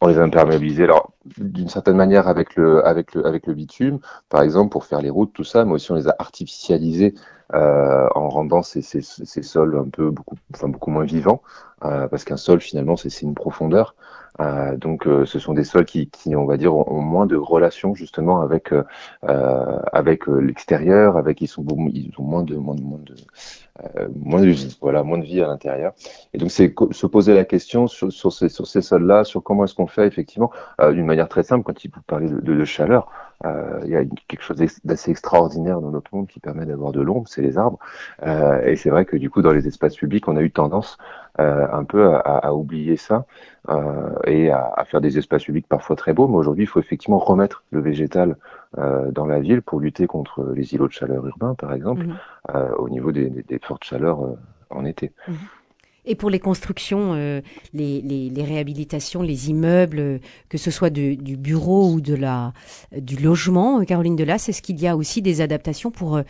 On 0.00 0.08
les 0.08 0.18
a 0.18 0.22
imperméabilisés 0.22 0.84
alors 0.84 1.12
d'une 1.38 1.68
certaine 1.68 1.96
manière 1.96 2.26
avec 2.26 2.56
le 2.56 2.84
avec 2.84 3.14
le 3.14 3.24
avec 3.24 3.46
le 3.46 3.54
bitume 3.54 4.00
par 4.28 4.42
exemple 4.42 4.70
pour 4.70 4.84
faire 4.84 5.00
les 5.00 5.10
routes 5.10 5.32
tout 5.32 5.44
ça 5.44 5.64
mais 5.64 5.72
aussi 5.72 5.92
on 5.92 5.94
les 5.94 6.08
a 6.08 6.16
artificialisés 6.18 7.14
euh, 7.54 8.08
en 8.14 8.28
rendant 8.28 8.62
ces, 8.62 8.82
ces, 8.82 9.02
ces, 9.02 9.42
sols 9.42 9.76
un 9.76 9.88
peu 9.88 10.10
beaucoup 10.10 10.36
enfin 10.54 10.68
beaucoup 10.68 10.90
moins 10.90 11.04
vivants 11.04 11.42
euh, 11.84 12.08
parce 12.08 12.24
qu'un 12.24 12.36
sol 12.36 12.60
finalement 12.60 12.96
c'est 12.96 13.22
une 13.22 13.34
profondeur. 13.34 13.94
Euh, 14.40 14.76
donc 14.76 15.06
euh, 15.06 15.26
ce 15.26 15.38
sont 15.38 15.52
des 15.52 15.64
sols 15.64 15.84
qui, 15.84 16.08
qui 16.08 16.34
on 16.34 16.46
va 16.46 16.56
dire 16.56 16.74
ont, 16.74 17.02
moins 17.02 17.26
de 17.26 17.36
relations 17.36 17.94
justement 17.94 18.40
avec 18.40 18.72
euh, 18.72 18.82
avec 19.92 20.26
l'extérieur 20.26 21.16
avec 21.18 21.42
ils 21.42 21.48
sont 21.48 21.64
ils 21.92 22.12
ont 22.18 22.22
moins 22.22 22.42
de 22.42 22.56
moins 22.56 22.74
de, 22.74 22.82
moins 22.82 22.98
de 22.98 23.14
euh, 23.80 24.08
moins 24.14 24.42
de 24.42 24.48
vie, 24.48 24.76
voilà, 24.80 25.02
moins 25.02 25.18
de 25.18 25.24
vie 25.24 25.40
à 25.40 25.46
l'intérieur. 25.46 25.92
Et 26.34 26.38
donc 26.38 26.50
c'est 26.50 26.74
se 26.90 27.06
poser 27.06 27.34
la 27.34 27.44
question 27.44 27.86
sur, 27.86 28.12
sur 28.12 28.32
ces, 28.32 28.48
sur 28.48 28.66
ces 28.66 28.82
sols-là, 28.82 29.24
sur 29.24 29.42
comment 29.42 29.64
est-ce 29.64 29.74
qu'on 29.74 29.86
fait 29.86 30.06
effectivement, 30.06 30.50
euh, 30.80 30.92
d'une 30.92 31.06
manière 31.06 31.28
très 31.28 31.42
simple, 31.42 31.64
quand 31.64 31.84
il 31.84 31.90
vous 31.90 32.02
parlez 32.02 32.28
de, 32.28 32.40
de, 32.40 32.64
chaleur, 32.64 33.08
euh, 33.44 33.80
il 33.84 33.90
y 33.90 33.96
a 33.96 34.04
quelque 34.28 34.42
chose 34.42 34.62
d'assez 34.84 35.10
extraordinaire 35.10 35.80
dans 35.80 35.90
notre 35.90 36.14
monde 36.14 36.28
qui 36.28 36.38
permet 36.38 36.66
d'avoir 36.66 36.92
de 36.92 37.00
l'ombre, 37.00 37.28
c'est 37.28 37.42
les 37.42 37.58
arbres. 37.58 37.78
Euh, 38.24 38.62
et 38.64 38.76
c'est 38.76 38.90
vrai 38.90 39.04
que 39.04 39.16
du 39.16 39.30
coup, 39.30 39.42
dans 39.42 39.52
les 39.52 39.66
espaces 39.66 39.96
publics, 39.96 40.28
on 40.28 40.36
a 40.36 40.42
eu 40.42 40.50
tendance 40.50 40.98
euh, 41.40 41.66
un 41.72 41.84
peu 41.84 42.14
à, 42.14 42.18
à, 42.18 42.52
oublier 42.52 42.96
ça 42.96 43.24
euh, 43.70 44.10
et 44.26 44.50
à, 44.50 44.70
à, 44.76 44.84
faire 44.84 45.00
des 45.00 45.18
espaces 45.18 45.44
publics 45.44 45.66
parfois 45.66 45.96
très 45.96 46.12
beaux. 46.12 46.28
Mais 46.28 46.36
aujourd'hui, 46.36 46.64
il 46.64 46.68
faut 46.68 46.80
effectivement 46.80 47.18
remettre 47.18 47.64
le 47.70 47.80
végétal 47.80 48.36
euh, 48.78 49.10
dans 49.10 49.26
la 49.26 49.40
ville 49.40 49.62
pour 49.62 49.80
lutter 49.80 50.06
contre 50.06 50.52
les 50.54 50.74
îlots 50.74 50.88
de 50.88 50.92
chaleur 50.92 51.26
urbains, 51.26 51.54
par 51.54 51.72
exemple, 51.72 52.06
mmh. 52.06 52.14
au 52.78 52.88
niveau 52.88 53.12
des, 53.12 53.28
des, 53.28 53.42
des, 53.42 53.58
fortes 53.58 53.84
chaleurs 53.84 54.20
en 54.70 54.84
été. 54.84 55.12
Mmh. 55.28 55.32
Et 56.04 56.16
pour 56.16 56.30
les 56.30 56.40
constructions, 56.40 57.14
euh, 57.14 57.40
les, 57.72 58.00
les, 58.00 58.28
les, 58.28 58.44
réhabilitations, 58.44 59.22
les 59.22 59.50
immeubles, 59.50 60.00
euh, 60.00 60.18
que 60.48 60.58
ce 60.58 60.72
soit 60.72 60.90
du, 60.90 61.16
du 61.16 61.36
bureau 61.36 61.92
ou 61.92 62.00
de 62.00 62.14
la, 62.14 62.52
du 62.96 63.16
logement, 63.16 63.84
Caroline 63.84 64.16
Delas, 64.16 64.46
est-ce 64.48 64.62
qu'il 64.62 64.80
y 64.80 64.88
a 64.88 64.96
aussi 64.96 65.22
des 65.22 65.40
adaptations 65.40 65.92
pour, 65.92 66.20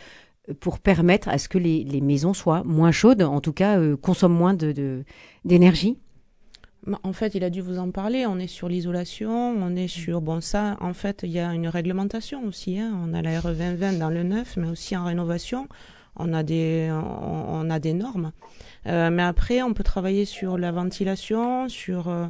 pour 0.59 0.79
permettre 0.79 1.27
à 1.29 1.39
ce 1.39 1.49
que 1.49 1.57
les, 1.57 1.83
les 1.83 2.01
maisons 2.01 2.35
soient 2.35 2.63
moins 2.63 2.91
chaudes, 2.91 3.23
en 3.23 3.41
tout 3.41 3.53
cas 3.53 3.79
consomment 3.97 4.37
moins 4.37 4.53
d'énergie 4.53 5.93
de, 5.93 5.97
bah, 5.97 6.12
en 7.03 7.13
fait, 7.13 7.35
il 7.35 7.43
a 7.43 7.49
dû 7.49 7.61
vous 7.61 7.79
en 7.79 7.91
parler. 7.91 8.25
On 8.25 8.37
est 8.39 8.47
sur 8.47 8.67
l'isolation, 8.67 9.31
on 9.31 9.75
est 9.75 9.87
sur 9.87 10.21
bon 10.21 10.41
ça. 10.41 10.77
En 10.81 10.93
fait, 10.93 11.21
il 11.23 11.31
y 11.31 11.39
a 11.39 11.53
une 11.53 11.67
réglementation 11.67 12.43
aussi. 12.45 12.79
Hein. 12.79 12.93
On 13.03 13.13
a 13.13 13.21
la 13.21 13.39
RE 13.39 13.53
2020 13.53 13.99
dans 13.99 14.09
le 14.09 14.23
neuf, 14.23 14.57
mais 14.57 14.67
aussi 14.67 14.95
en 14.97 15.05
rénovation, 15.05 15.67
on 16.17 16.33
a 16.33 16.43
des 16.43 16.89
on, 16.91 17.69
a 17.69 17.79
des 17.79 17.93
normes. 17.93 18.31
Euh, 18.87 19.09
mais 19.09 19.23
après, 19.23 19.61
on 19.61 19.73
peut 19.73 19.83
travailler 19.83 20.25
sur 20.25 20.57
la 20.57 20.71
ventilation, 20.71 21.69
sur 21.69 22.09
euh, 22.09 22.27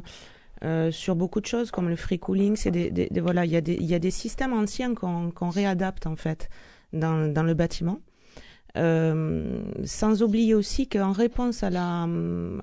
euh 0.64 0.90
sur 0.90 1.16
beaucoup 1.16 1.40
de 1.40 1.46
choses 1.46 1.70
comme 1.70 1.88
le 1.88 1.96
free 1.96 2.18
cooling. 2.18 2.56
C'est 2.56 2.70
des, 2.70 2.90
des, 2.90 3.20
voilà, 3.20 3.44
il 3.44 3.50
y 3.50 3.56
a 3.56 3.60
des 3.60 3.74
il 3.74 3.86
y 3.86 3.94
a 3.94 3.98
des 3.98 4.12
systèmes 4.12 4.52
anciens 4.52 4.94
qu'on 4.94 5.30
qu'on 5.30 5.50
réadapte 5.50 6.06
en 6.06 6.16
fait 6.16 6.48
dans 6.92 7.32
dans 7.32 7.42
le 7.42 7.54
bâtiment. 7.54 8.00
Euh, 8.76 9.62
sans 9.84 10.22
oublier 10.22 10.52
aussi 10.52 10.88
qu'en 10.88 11.12
réponse 11.12 11.62
à 11.62 11.70
la, 11.70 12.08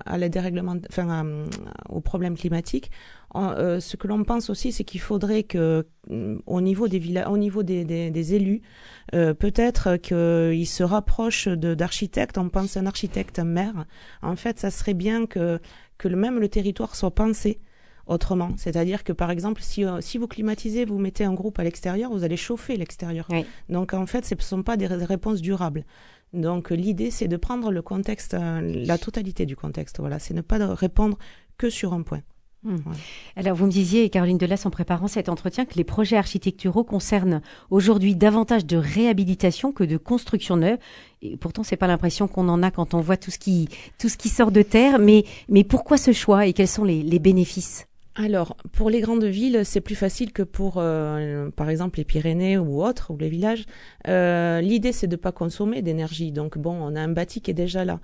à 0.04 0.18
la 0.18 0.28
dérèglement, 0.28 0.76
enfin, 0.90 1.46
au 1.88 2.00
problème 2.00 2.36
climatique, 2.36 2.90
euh, 3.34 3.80
ce 3.80 3.96
que 3.96 4.06
l'on 4.08 4.22
pense 4.24 4.50
aussi, 4.50 4.72
c'est 4.72 4.84
qu'il 4.84 5.00
faudrait 5.00 5.42
que, 5.42 5.86
au 6.46 6.60
niveau 6.60 6.88
des 6.88 6.98
villas, 6.98 7.30
au 7.30 7.38
niveau 7.38 7.62
des, 7.62 8.34
élus, 8.34 8.60
euh, 9.14 9.32
peut-être 9.32 9.96
qu'ils 9.96 10.66
se 10.66 10.82
rapprochent 10.82 11.48
d'architectes. 11.48 12.36
On 12.36 12.50
pense 12.50 12.76
à 12.76 12.80
un 12.80 12.86
architecte, 12.86 13.38
maire. 13.38 13.86
En 14.20 14.36
fait, 14.36 14.58
ça 14.58 14.70
serait 14.70 14.94
bien 14.94 15.26
que 15.26 15.60
que 15.98 16.08
même 16.08 16.40
le 16.40 16.48
territoire 16.48 16.96
soit 16.96 17.14
pensé 17.14 17.60
autrement. 18.06 18.52
C'est-à-dire 18.56 19.04
que 19.04 19.12
par 19.12 19.30
exemple, 19.30 19.62
si, 19.62 19.84
euh, 19.84 20.00
si 20.00 20.18
vous 20.18 20.26
climatisez, 20.26 20.84
vous 20.84 20.98
mettez 20.98 21.24
un 21.24 21.34
groupe 21.34 21.58
à 21.58 21.64
l'extérieur, 21.64 22.10
vous 22.10 22.24
allez 22.24 22.36
chauffer 22.36 22.76
l'extérieur. 22.76 23.28
Donc 23.68 23.94
en 23.94 24.06
fait, 24.06 24.24
ce 24.24 24.34
ne 24.34 24.40
sont 24.40 24.62
pas 24.62 24.76
des 24.76 24.86
réponses 24.86 25.40
durables. 25.40 25.84
Donc 26.32 26.70
l'idée, 26.70 27.10
c'est 27.10 27.28
de 27.28 27.36
prendre 27.36 27.70
le 27.70 27.82
contexte, 27.82 28.34
euh, 28.34 28.60
la 28.62 28.98
totalité 28.98 29.46
du 29.46 29.56
contexte. 29.56 30.00
Voilà, 30.00 30.18
c'est 30.18 30.34
ne 30.34 30.40
pas 30.40 30.74
répondre 30.74 31.18
que 31.58 31.68
sur 31.68 31.92
un 31.92 32.02
point. 32.02 32.22
Hmm. 32.64 32.76
Alors, 33.34 33.56
vous 33.56 33.66
me 33.66 33.72
disiez, 33.72 34.08
Caroline 34.08 34.38
Delas, 34.38 34.62
en 34.64 34.70
préparant 34.70 35.08
cet 35.08 35.28
entretien, 35.28 35.64
que 35.64 35.74
les 35.74 35.82
projets 35.82 36.16
architecturaux 36.16 36.84
concernent 36.84 37.42
aujourd'hui 37.70 38.14
davantage 38.14 38.64
de 38.66 38.76
réhabilitation 38.76 39.72
que 39.72 39.82
de 39.82 39.96
construction 39.96 40.56
neuve. 40.56 40.78
Et 41.22 41.36
pourtant, 41.36 41.64
c'est 41.64 41.76
pas 41.76 41.88
l'impression 41.88 42.28
qu'on 42.28 42.48
en 42.48 42.62
a 42.62 42.70
quand 42.70 42.94
on 42.94 43.00
voit 43.00 43.16
tout 43.16 43.32
ce 43.32 43.38
qui, 43.38 43.68
tout 43.98 44.08
ce 44.08 44.16
qui 44.16 44.28
sort 44.28 44.52
de 44.52 44.62
terre. 44.62 45.00
Mais, 45.00 45.24
mais 45.48 45.64
pourquoi 45.64 45.98
ce 45.98 46.12
choix 46.12 46.46
et 46.46 46.52
quels 46.52 46.68
sont 46.68 46.84
les, 46.84 47.02
les 47.02 47.18
bénéfices? 47.18 47.88
Alors, 48.14 48.58
pour 48.72 48.90
les 48.90 49.00
grandes 49.00 49.24
villes, 49.24 49.62
c'est 49.64 49.80
plus 49.80 49.94
facile 49.94 50.32
que 50.32 50.42
pour, 50.42 50.74
euh, 50.76 51.50
par 51.50 51.70
exemple, 51.70 51.98
les 51.98 52.04
Pyrénées 52.04 52.58
ou 52.58 52.84
autres, 52.84 53.10
ou 53.10 53.16
les 53.16 53.30
villages. 53.30 53.64
Euh, 54.06 54.60
L'idée, 54.60 54.92
c'est 54.92 55.06
de 55.06 55.16
pas 55.16 55.32
consommer 55.32 55.80
d'énergie. 55.80 56.30
Donc, 56.30 56.58
bon, 56.58 56.72
on 56.74 56.94
a 56.94 57.00
un 57.00 57.08
bâti 57.08 57.40
qui 57.40 57.50
est 57.50 57.54
déjà 57.54 57.86
là. 57.86 58.00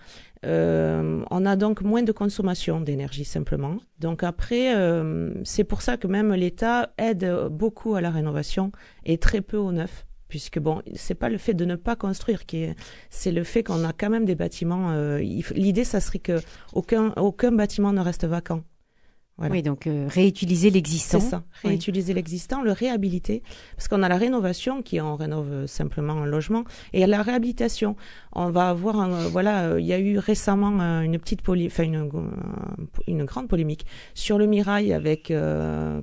Euh, 0.47 1.23
on 1.31 1.45
a 1.45 1.57
donc 1.57 1.83
moins 1.83 2.03
de 2.03 2.13
consommation 2.13 2.81
d'énergie, 2.81 3.27
simplement. 3.27 3.77
Donc, 3.99 4.23
après, 4.23 4.75
euh, 4.75 5.35
c'est 5.45 5.65
pour 5.65 5.83
ça 5.83 5.99
que 5.99 6.07
même 6.07 6.33
l'État 6.33 6.91
aide 6.97 7.31
beaucoup 7.51 7.95
à 7.95 8.01
la 8.01 8.11
rénovation 8.11 8.73
et 9.05 9.19
très 9.19 9.43
peu 9.43 9.59
au 9.59 9.73
neuf 9.73 10.07
puisque 10.29 10.59
bon, 10.59 10.83
c'est 10.95 11.15
pas 11.15 11.31
le 11.31 11.39
fait 11.39 11.55
de 11.55 11.65
ne 11.65 11.75
pas 11.75 11.97
construire 11.97 12.45
qui 12.45 12.59
est, 12.59 12.77
c'est 13.09 13.33
le 13.33 13.45
fait 13.45 13.63
qu'on 13.63 13.83
a 13.83 13.95
quand 13.95 14.11
même 14.11 14.27
des 14.27 14.35
bâtiments. 14.35 14.91
Euh, 14.91 15.19
L'idée, 15.55 15.85
ça 15.85 16.01
serait 16.01 16.19
que 16.19 16.41
aucun 16.75 17.15
aucun 17.17 17.51
bâtiment 17.51 17.95
ne 17.95 18.01
reste 18.03 18.27
vacant. 18.27 18.63
Oui, 19.41 19.63
donc 19.63 19.87
euh, 19.87 20.09
réutiliser 20.09 20.71
l'existant. 20.71 21.21
C'est 21.21 21.31
ça, 21.31 21.45
réutiliser 21.63 22.13
l'existant, 22.13 22.63
le 22.63 22.73
réhabiliter, 22.73 23.43
parce 23.77 23.87
qu'on 23.87 24.03
a 24.03 24.09
la 24.09 24.17
rénovation 24.17 24.83
qui 24.83 25.01
on 25.01 25.15
rénove 25.15 25.67
simplement 25.67 26.15
un 26.15 26.27
logement, 26.27 26.65
et 26.93 27.07
la 27.07 27.23
réhabilitation, 27.23 27.95
on 28.33 28.51
va 28.51 28.69
avoir, 28.69 28.99
un, 28.99 29.29
voilà, 29.29 29.63
euh, 29.63 29.81
il 29.81 29.87
y 29.87 29.93
a 29.93 30.01
eu 30.01 30.19
récemment 30.19 30.81
euh, 30.81 31.03
une 31.03 31.19
petite 31.19 31.43
poly, 31.43 31.67
enfin 31.67 31.85
une, 31.85 32.11
une 33.07 33.25
grande 33.25 33.47
polémique 33.47 33.87
sur 34.15 34.39
le 34.39 34.47
Mirail 34.47 34.93
avec 34.93 35.33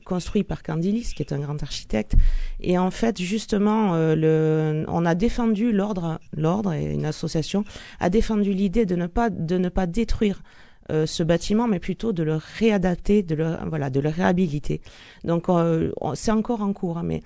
construit 0.05 0.43
par 0.43 0.63
Candilis, 0.63 1.13
qui 1.15 1.21
est 1.21 1.33
un 1.33 1.39
grand 1.39 1.61
architecte, 1.61 2.13
et 2.61 2.77
en 2.77 2.91
fait 2.91 3.21
justement, 3.21 3.95
le, 3.95 4.85
on 4.87 5.05
a 5.05 5.15
défendu 5.15 5.73
l'ordre, 5.73 6.19
l'ordre 6.35 6.73
et 6.73 6.93
une 6.93 7.05
association 7.05 7.65
a 7.99 8.09
défendu 8.09 8.53
l'idée 8.53 8.85
de 8.85 8.95
ne 8.95 9.07
pas 9.07 9.29
de 9.29 9.57
ne 9.57 9.69
pas 9.69 9.87
détruire 9.87 10.41
euh, 10.91 11.07
ce 11.07 11.23
bâtiment, 11.23 11.67
mais 11.67 11.79
plutôt 11.79 12.13
de 12.13 12.21
le 12.21 12.35
réadapter, 12.59 13.23
de 13.23 13.33
le 13.33 13.55
voilà, 13.65 13.89
de 13.89 13.99
le 13.99 14.09
réhabiliter. 14.09 14.81
Donc 15.23 15.49
euh, 15.49 15.91
c'est 16.13 16.29
encore 16.29 16.61
en 16.61 16.73
cours, 16.73 16.99
hein, 16.99 17.03
mais 17.03 17.23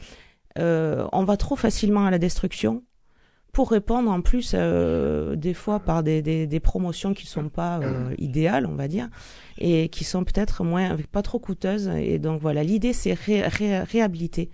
euh, 0.57 1.05
on 1.11 1.25
va 1.25 1.35
trop 1.35 1.57
facilement 1.57 2.05
à 2.05 2.11
la 2.11 2.19
destruction 2.19 2.83
pour 3.51 3.71
répondre 3.71 4.09
en 4.11 4.21
plus 4.21 4.53
des 4.53 5.53
fois 5.53 5.79
par 5.79 6.03
des, 6.03 6.21
des, 6.21 6.47
des, 6.47 6.59
promotions 6.61 7.13
qui 7.13 7.25
sont 7.25 7.49
pas 7.49 7.81
idéales, 8.17 8.65
on 8.65 8.75
va 8.75 8.87
dire, 8.87 9.09
et 9.57 9.89
qui 9.89 10.05
sont 10.05 10.23
peut-être 10.23 10.63
moins 10.63 10.95
pas 11.11 11.21
trop 11.21 11.39
coûteuses. 11.39 11.89
Et 11.89 12.17
donc 12.17 12.41
voilà, 12.41 12.63
l'idée 12.63 12.93
c'est 12.93 13.13
ré, 13.13 13.41
réhabiliter. 13.45 14.51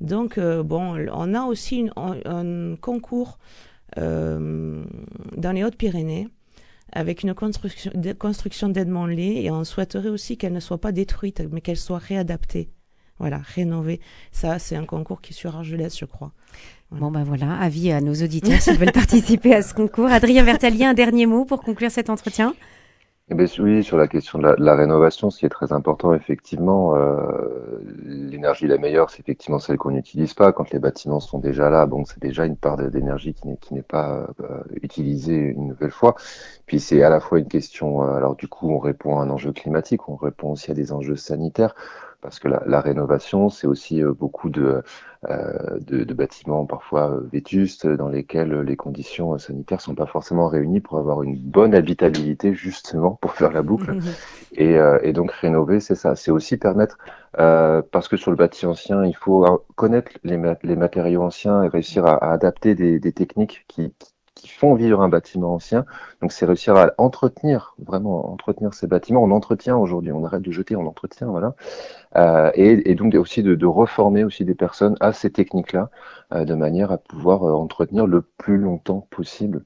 Donc 0.00 0.38
bon, 0.40 0.96
on 1.12 1.34
a 1.34 1.42
aussi 1.42 1.76
une, 1.80 1.92
un, 1.96 2.76
concours 2.76 3.38
dans 3.96 5.52
les 5.52 5.64
Hautes-Pyrénées 5.64 6.28
avec 6.92 7.22
une 7.22 7.34
construction, 7.34 7.90
construction 8.18 8.68
d'Edmond-Lé 8.68 9.42
et 9.42 9.50
on 9.50 9.64
souhaiterait 9.64 10.08
aussi 10.08 10.36
qu'elle 10.36 10.52
ne 10.52 10.60
soit 10.60 10.80
pas 10.80 10.92
détruite, 10.92 11.42
mais 11.50 11.60
qu'elle 11.60 11.76
soit 11.76 11.98
réadaptée. 11.98 12.70
Voilà, 13.18 13.38
rénovée. 13.38 14.00
Ça, 14.30 14.58
c'est 14.58 14.76
un 14.76 14.84
concours 14.84 15.22
qui 15.22 15.32
est 15.32 15.36
sur 15.36 15.56
Argelès, 15.56 15.96
je 15.96 16.04
crois. 16.04 16.32
Bon, 16.90 17.10
ben 17.10 17.24
voilà, 17.24 17.58
avis 17.58 17.90
à 17.90 18.00
nos 18.00 18.14
auditeurs 18.14 18.60
s'ils 18.60 18.78
veulent 18.78 18.92
participer 18.94 19.54
à 19.54 19.62
ce 19.62 19.74
concours. 19.74 20.06
Adrien 20.06 20.44
Vertalier, 20.44 20.84
un 20.84 20.94
dernier 20.94 21.26
mot 21.26 21.44
pour 21.44 21.62
conclure 21.62 21.90
cet 21.90 22.10
entretien? 22.10 22.54
Eh 23.28 23.34
bien, 23.34 23.46
oui, 23.58 23.82
sur 23.82 23.96
la 23.96 24.06
question 24.06 24.38
de 24.38 24.54
la, 24.56 24.76
rénovation, 24.76 25.30
ce 25.30 25.40
qui 25.40 25.46
est 25.46 25.48
très 25.48 25.72
important, 25.72 26.14
effectivement, 26.14 26.94
euh, 26.94 27.80
l'énergie 28.04 28.68
la 28.68 28.78
meilleure, 28.78 29.10
c'est 29.10 29.18
effectivement 29.18 29.58
celle 29.58 29.78
qu'on 29.78 29.90
n'utilise 29.90 30.32
pas. 30.32 30.52
Quand 30.52 30.70
les 30.70 30.78
bâtiments 30.78 31.18
sont 31.18 31.40
déjà 31.40 31.68
là, 31.68 31.86
bon, 31.86 32.04
c'est 32.04 32.20
déjà 32.20 32.46
une 32.46 32.56
part 32.56 32.76
d'énergie 32.76 33.34
qui 33.34 33.74
n'est 33.74 33.82
pas 33.82 34.28
euh, 34.42 34.62
utilisée 34.80 35.34
une 35.34 35.66
nouvelle 35.66 35.90
fois. 35.90 36.14
Puis 36.66 36.78
c'est 36.78 37.02
à 37.02 37.10
la 37.10 37.18
fois 37.18 37.40
une 37.40 37.48
question, 37.48 38.04
euh, 38.04 38.14
alors 38.14 38.36
du 38.36 38.46
coup, 38.46 38.70
on 38.70 38.78
répond 38.78 39.18
à 39.18 39.22
un 39.22 39.30
enjeu 39.30 39.52
climatique, 39.52 40.08
on 40.08 40.14
répond 40.14 40.52
aussi 40.52 40.70
à 40.70 40.74
des 40.74 40.92
enjeux 40.92 41.16
sanitaires 41.16 41.74
parce 42.26 42.40
que 42.40 42.48
la, 42.48 42.60
la 42.66 42.80
rénovation, 42.80 43.50
c'est 43.50 43.68
aussi 43.68 44.02
euh, 44.02 44.12
beaucoup 44.12 44.50
de, 44.50 44.82
euh, 45.30 45.78
de, 45.78 46.02
de, 46.02 46.12
bâtiments 46.12 46.66
parfois 46.66 47.12
euh, 47.12 47.20
vétustes 47.32 47.86
dans 47.86 48.08
lesquels 48.08 48.62
les 48.62 48.74
conditions 48.74 49.38
sanitaires 49.38 49.80
sont 49.80 49.94
pas 49.94 50.06
forcément 50.06 50.48
réunies 50.48 50.80
pour 50.80 50.98
avoir 50.98 51.22
une 51.22 51.36
bonne 51.38 51.72
habitabilité, 51.72 52.52
justement, 52.52 53.12
pour 53.22 53.34
faire 53.34 53.52
la 53.52 53.62
boucle. 53.62 53.92
Mhm. 53.92 54.02
Et, 54.56 54.76
et, 55.02 55.12
donc 55.12 55.30
rénover, 55.30 55.78
c'est 55.78 55.94
ça, 55.94 56.16
c'est 56.16 56.32
aussi 56.32 56.56
permettre, 56.56 56.98
parce 57.32 58.08
que 58.08 58.16
sur 58.16 58.32
le 58.32 58.36
bâti 58.36 58.66
ancien, 58.66 59.04
il 59.04 59.14
faut 59.14 59.44
connaître 59.76 60.10
les, 60.24 60.40
les 60.64 60.76
matériaux 60.76 61.22
anciens 61.22 61.62
et 61.62 61.68
réussir 61.68 62.06
à, 62.06 62.14
à 62.14 62.32
adapter 62.32 62.74
des, 62.74 62.98
des 62.98 63.12
techniques 63.12 63.66
qui, 63.68 63.92
qui 63.98 64.15
font 64.44 64.74
vivre 64.74 65.00
un 65.00 65.08
bâtiment 65.08 65.54
ancien. 65.54 65.84
Donc 66.20 66.32
c'est 66.32 66.46
réussir 66.46 66.76
à 66.76 66.92
entretenir, 66.98 67.74
vraiment 67.78 68.30
entretenir 68.32 68.74
ces 68.74 68.86
bâtiments. 68.86 69.22
On 69.22 69.30
entretient 69.30 69.76
aujourd'hui, 69.76 70.12
on 70.12 70.24
arrête 70.24 70.42
de 70.42 70.52
jeter, 70.52 70.76
on 70.76 70.86
entretient, 70.86 71.28
voilà. 71.28 71.54
Euh, 72.16 72.50
et, 72.54 72.94
donc 72.94 73.14
aussi 73.14 73.42
de, 73.42 73.54
de, 73.54 73.66
reformer 73.66 74.24
aussi 74.24 74.44
des 74.44 74.54
personnes 74.54 74.96
à 75.00 75.12
ces 75.12 75.30
techniques-là, 75.30 75.90
euh, 76.32 76.44
de 76.44 76.54
manière 76.54 76.92
à 76.92 76.98
pouvoir 76.98 77.44
euh, 77.44 77.52
entretenir 77.52 78.06
le 78.06 78.22
plus 78.22 78.58
longtemps 78.58 79.06
possible 79.10 79.64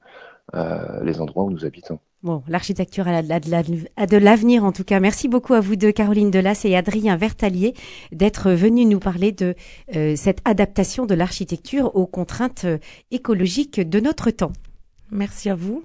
euh, 0.55 1.03
les 1.03 1.21
endroits 1.21 1.45
où 1.45 1.51
nous 1.51 1.65
habitons. 1.65 1.99
Bon, 2.23 2.43
l'architecture 2.47 3.07
a, 3.07 3.23
de 3.23 4.17
l'avenir 4.17 4.63
en 4.63 4.71
tout 4.71 4.83
cas. 4.83 4.99
Merci 4.99 5.27
beaucoup 5.27 5.55
à 5.55 5.59
vous 5.59 5.75
deux, 5.75 5.91
Caroline 5.91 6.29
Delas 6.29 6.61
et 6.65 6.77
Adrien 6.77 7.17
Vertalier, 7.17 7.73
d'être 8.11 8.51
venus 8.51 8.87
nous 8.87 8.99
parler 8.99 9.31
de 9.31 9.55
euh, 9.95 10.15
cette 10.15 10.39
adaptation 10.45 11.07
de 11.07 11.15
l'architecture 11.15 11.95
aux 11.95 12.05
contraintes 12.05 12.65
euh, 12.65 12.77
écologiques 13.09 13.79
de 13.79 13.99
notre 13.99 14.29
temps. 14.29 14.53
Merci 15.09 15.49
à 15.49 15.55
vous. 15.55 15.83